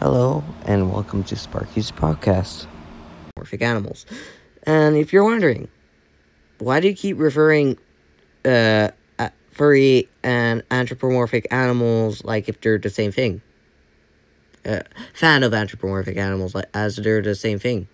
[0.00, 2.66] Hello, and welcome to Sparky's podcast.
[3.36, 4.06] Morphic animals.
[4.62, 5.66] And if you're wondering,
[6.58, 7.78] why do you keep referring
[8.44, 8.90] uh,
[9.50, 13.42] furry and anthropomorphic animals like if they're the same thing?
[14.64, 14.82] Uh,
[15.14, 17.88] fan of anthropomorphic animals like as they're the same thing.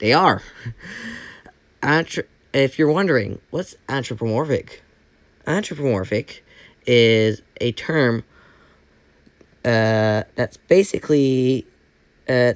[0.00, 0.42] They are.
[1.84, 4.82] Anthro- if you're wondering, what's anthropomorphic?
[5.46, 6.44] Anthropomorphic
[6.84, 8.24] is a term
[9.64, 11.66] uh, that's basically
[12.28, 12.54] uh,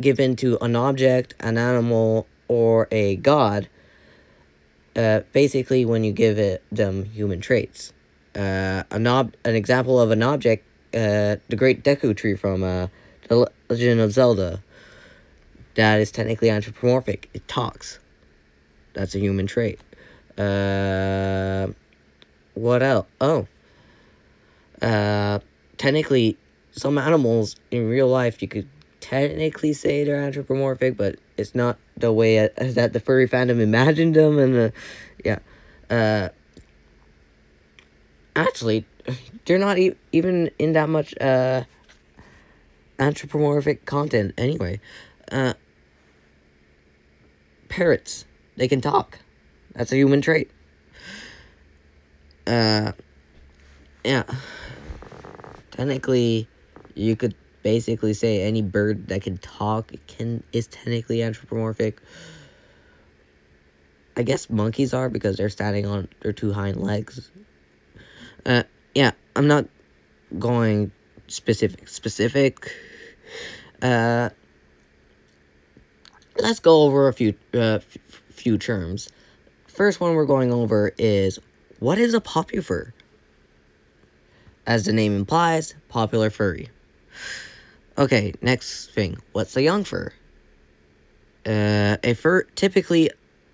[0.00, 3.68] given to an object, an animal, or a god.
[4.94, 7.92] Uh, basically, when you give it them human traits.
[8.34, 12.88] Uh, an ob- an example of an object, uh, the Great Deku Tree from uh,
[13.28, 14.62] the Legend of Zelda.
[15.74, 17.28] That is technically anthropomorphic.
[17.34, 17.98] It talks.
[18.94, 19.78] That's a human trait.
[20.38, 21.68] Uh,
[22.54, 23.06] what else?
[23.20, 23.46] Oh.
[24.80, 25.38] Uh,
[25.78, 26.36] technically,
[26.72, 28.68] some animals in real life you could
[29.00, 34.14] technically say they're anthropomorphic, but it's not the way uh, that the furry fandom imagined
[34.14, 34.70] them, and uh,
[35.24, 35.38] yeah.
[35.88, 36.28] Uh,
[38.34, 38.84] actually,
[39.44, 41.62] they're not e- even in that much uh,
[42.98, 44.80] anthropomorphic content anyway.
[45.30, 45.54] Uh,
[47.68, 48.24] parrots,
[48.56, 49.18] they can talk.
[49.74, 50.50] That's a human trait.
[52.46, 52.92] Uh,
[54.04, 54.22] yeah.
[55.76, 56.48] Technically,
[56.94, 62.00] you could basically say any bird that can talk can is technically anthropomorphic.
[64.16, 67.30] I guess monkeys are because they're standing on their two hind legs.
[68.46, 68.62] Uh,
[68.94, 69.66] yeah, I'm not
[70.38, 70.92] going
[71.28, 72.72] specific specific.
[73.82, 74.30] Uh,
[76.38, 77.82] let's go over a few uh, f-
[78.30, 79.10] few terms.
[79.66, 81.38] First one we're going over is
[81.80, 82.92] what is a popufur?
[84.66, 86.68] As the name implies, popular furry.
[87.98, 89.16] Okay, next thing.
[89.32, 90.12] What's a young fur?
[91.46, 93.10] Uh, a fur typically,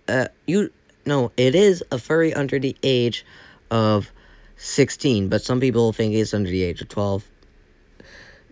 [0.08, 0.70] uh, you
[1.04, 3.24] no, it is a furry under the age
[3.70, 4.10] of
[4.56, 7.24] sixteen, but some people think it's under the age of twelve.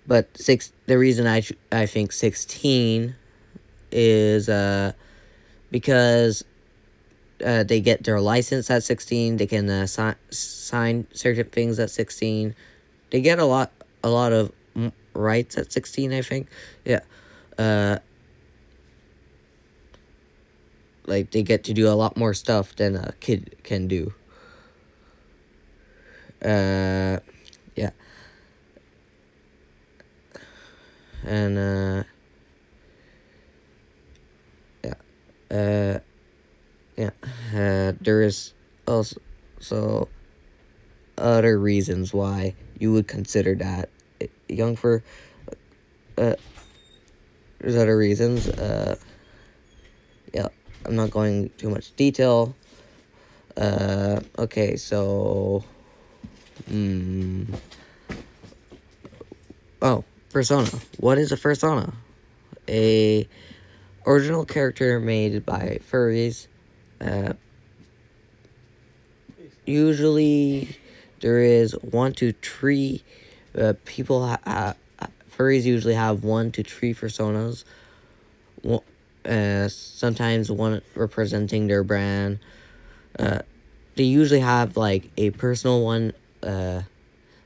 [0.06, 0.72] But six.
[0.86, 3.14] The reason I I think sixteen
[3.90, 4.92] is uh
[5.70, 6.44] because
[7.44, 11.90] uh, they get their license at 16 they can uh, si- sign certain things at
[11.90, 12.54] 16
[13.10, 14.52] they get a lot a lot of
[15.14, 16.48] rights at 16 i think.
[16.84, 17.00] Yeah.
[17.58, 17.98] Uh
[21.06, 24.14] like they get to do a lot more stuff than a kid can do.
[26.42, 27.18] Uh
[27.74, 27.90] yeah.
[31.24, 32.02] And uh
[34.84, 34.94] yeah.
[35.50, 35.89] Uh
[38.00, 38.52] there is
[38.86, 40.08] also
[41.18, 43.90] other reasons why you would consider that
[44.48, 45.02] young fur.
[46.16, 46.34] Uh,
[47.58, 48.48] there's other reasons.
[48.48, 48.96] Uh,
[50.32, 50.48] yeah,
[50.84, 52.54] I'm not going too much detail.
[53.56, 55.64] Uh, okay, so.
[56.68, 57.44] Hmm.
[59.82, 60.68] Oh, persona.
[60.98, 61.92] What is a persona?
[62.68, 63.26] A
[64.06, 66.46] original character made by furries
[67.00, 67.32] uh,
[69.70, 70.76] usually,
[71.20, 73.02] there is one to three
[73.56, 74.26] uh, people.
[74.26, 74.74] Ha-
[75.30, 77.64] furries usually have one to three personas.
[79.24, 82.38] Uh, sometimes one representing their brand.
[83.18, 83.40] Uh,
[83.96, 86.82] they usually have like a personal one, uh,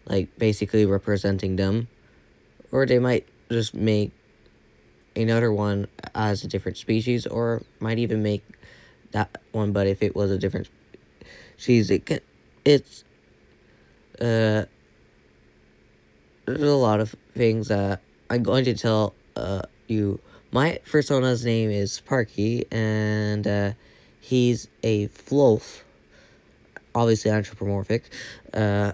[0.06, 1.88] like basically representing them,
[2.70, 4.12] or they might just make
[5.16, 8.44] another one as a different species, or might even make
[9.12, 10.68] that one, but if it was a different
[11.56, 12.22] she's it
[12.64, 13.04] it's
[14.20, 14.64] uh
[16.46, 18.00] there's a lot of things that
[18.30, 20.20] I'm going to tell uh you.
[20.52, 23.72] My persona's name is Parky, and uh,
[24.20, 25.80] he's a floof,
[26.94, 28.04] obviously anthropomorphic.
[28.52, 28.92] Uh,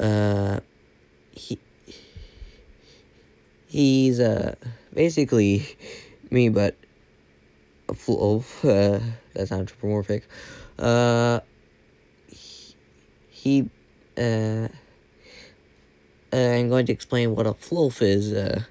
[0.00, 0.60] uh,
[1.30, 1.58] he
[3.66, 4.54] he's uh
[4.94, 5.76] basically
[6.30, 6.74] me, but
[7.88, 8.64] a floaf.
[8.64, 9.00] Uh,
[9.38, 10.28] that's anthropomorphic.
[10.78, 11.40] Uh,
[13.30, 13.70] he,
[14.18, 14.68] uh, uh,
[16.36, 18.62] I'm going to explain what a floaf is, uh,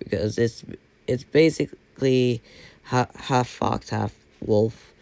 [0.00, 0.64] because it's
[1.06, 2.42] it's basically
[2.82, 4.92] half, half fox, half wolf.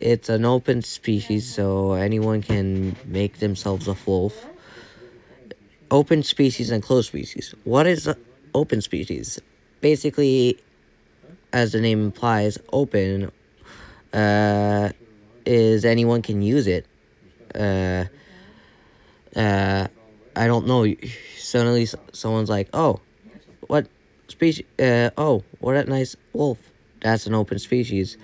[0.00, 4.32] It's an open species, so anyone can make themselves a floaf.
[5.90, 7.54] Open species and closed species.
[7.64, 8.08] What is
[8.54, 9.40] open species?
[9.80, 10.60] Basically,
[11.52, 13.32] as the name implies, open
[14.12, 14.90] uh,
[15.46, 16.86] is anyone can use it.
[17.54, 18.04] Uh,
[19.36, 19.86] uh,
[20.36, 20.86] I don't know.
[21.36, 23.00] Suddenly, someone's like, "Oh,
[23.66, 23.86] what
[24.28, 24.64] species?
[24.78, 26.58] Uh, oh, what a nice wolf.
[27.00, 28.16] That's an open species."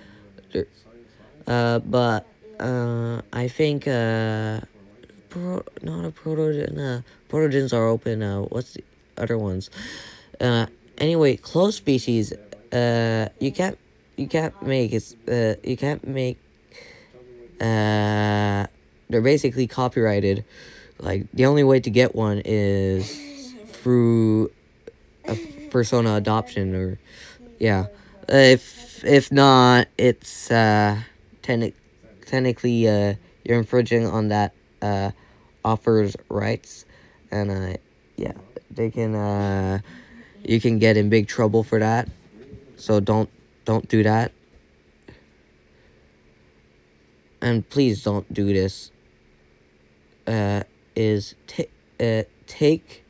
[1.47, 2.25] Uh, but
[2.59, 4.59] uh, I think uh,
[5.29, 6.77] pro, not a protogen.
[6.77, 8.21] Uh, protogens are open.
[8.21, 8.83] Uh, what's the
[9.17, 9.69] other ones?
[10.41, 10.67] Uh,
[10.97, 12.33] anyway, closed species.
[12.71, 13.77] Uh, you can't
[14.17, 16.37] you can't make it's uh you can't make
[17.61, 18.65] uh
[19.09, 20.43] they're basically copyrighted.
[20.99, 24.51] Like the only way to get one is through
[25.27, 25.37] a
[25.69, 26.99] persona adoption or
[27.59, 27.87] yeah.
[28.27, 30.99] If if not, it's uh
[31.41, 31.75] technic-
[32.25, 33.15] technically uh
[33.45, 35.11] you're infringing on that uh
[35.63, 36.85] offer's rights
[37.31, 37.77] and uh
[38.17, 38.33] yeah,
[38.71, 39.79] they can uh
[40.43, 42.09] you can get in big trouble for that.
[42.75, 43.29] So don't
[43.67, 44.31] don't do that.
[47.41, 48.91] And please don't do this.
[50.25, 50.63] Uh,
[50.95, 51.69] is t-
[51.99, 53.03] uh, take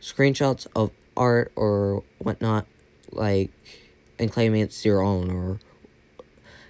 [0.00, 2.66] screenshots of art or whatnot,
[3.10, 3.50] like,
[4.18, 5.58] and claim it's your own, or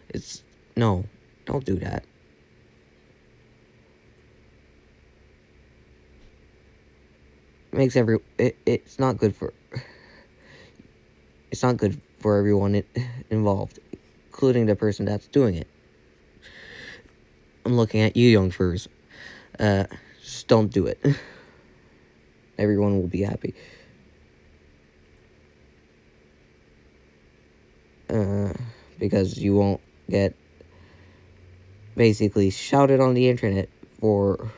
[0.08, 0.44] it's
[0.76, 1.04] no,
[1.46, 2.04] don't do that.
[7.72, 9.52] makes every it, it's not good for
[11.50, 12.82] it's not good for everyone
[13.28, 13.80] involved,
[14.28, 15.66] including the person that's doing it.
[17.66, 18.88] I'm looking at you, young furs.
[19.60, 19.84] Uh,
[20.22, 20.98] just don't do it.
[22.58, 23.52] Everyone will be happy.
[28.08, 28.54] Uh,
[28.98, 30.34] because you won't get
[31.94, 33.68] basically shouted on the internet
[34.00, 34.50] for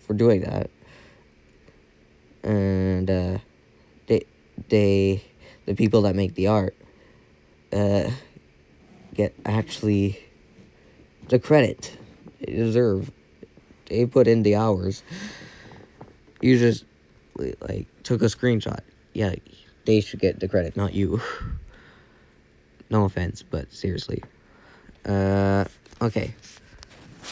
[0.00, 0.70] for doing that.
[2.42, 3.38] And uh,
[4.08, 4.24] they
[4.68, 5.22] they
[5.66, 6.76] the people that make the art
[7.72, 8.10] uh,
[9.14, 10.18] get actually
[11.28, 11.96] the credit
[12.40, 13.10] they deserve.
[13.86, 15.02] They put in the hours.
[16.40, 16.84] You just
[17.60, 18.80] like took a screenshot.
[19.12, 19.34] Yeah,
[19.86, 21.20] they should get the credit, not you.
[22.90, 24.22] no offense, but seriously.
[25.04, 25.64] Uh,
[26.00, 26.34] okay.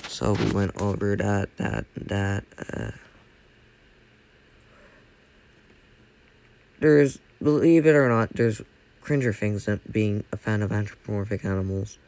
[0.09, 2.45] So we went over that, that, that.
[2.73, 2.91] Uh,
[6.83, 8.61] there's believe it or not, there's
[9.01, 11.99] cringer things than being a fan of anthropomorphic animals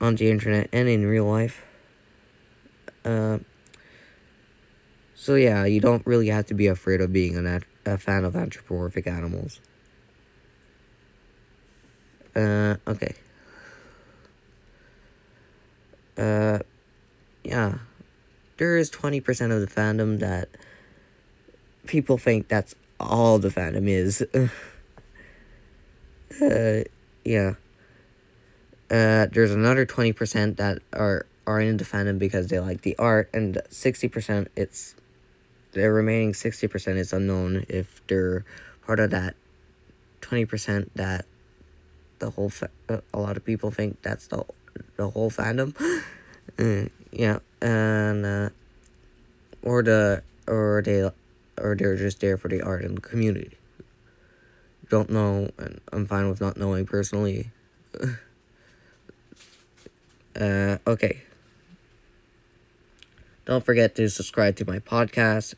[0.00, 1.64] on the internet and in real life.
[3.04, 3.38] Uh,
[5.14, 8.34] so yeah, you don't really have to be afraid of being an a fan of
[8.34, 9.60] anthropomorphic animals.
[12.34, 13.14] Uh, okay.
[16.16, 16.60] Uh,
[17.44, 17.78] yeah.
[18.56, 19.20] There is 20%
[19.50, 20.48] of the fandom that
[21.86, 24.22] people think that's all the fandom is.
[26.42, 26.84] uh,
[27.24, 27.54] yeah.
[28.90, 33.30] Uh, there's another 20% that are, are in the fandom because they like the art,
[33.32, 34.94] and 60% it's
[35.72, 38.44] the remaining 60% is unknown if they're
[38.84, 39.34] part of that
[40.20, 41.24] 20% that
[42.18, 44.44] the whole fa- uh, a lot of people think that's the
[44.96, 45.74] the whole fandom
[46.58, 48.48] uh, yeah and uh,
[49.62, 51.10] or the or they
[51.60, 53.56] or they're just there for the art and the community.
[54.88, 57.50] Don't know, and I'm fine with not knowing personally.
[60.40, 61.22] uh, okay.
[63.44, 65.54] Don't forget to subscribe to my podcast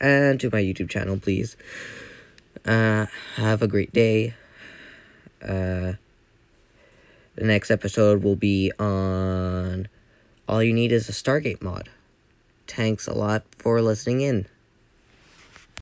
[0.00, 1.56] and to my YouTube channel, please.
[2.64, 3.06] Uh,
[3.36, 4.34] have a great day.
[5.42, 5.94] Uh,
[7.34, 9.88] the next episode will be on
[10.48, 11.88] All You Need is a Stargate mod.
[12.66, 14.46] Thanks a lot for listening in.